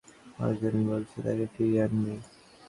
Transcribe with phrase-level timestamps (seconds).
[0.39, 2.13] অর্জুন বলছে তাকে ফিরিয়ে আনবে?